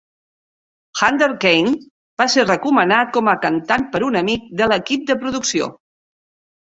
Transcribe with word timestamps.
Hunter 0.99 1.25
Kaine 1.43 1.73
va 2.21 2.25
ser 2.35 2.45
recomanat 2.47 3.11
com 3.17 3.29
a 3.33 3.35
cantant 3.43 3.85
per 3.91 4.01
un 4.07 4.17
amic 4.23 4.49
de 4.63 4.69
l'equip 4.73 5.05
de 5.11 5.17
producció. 5.25 5.69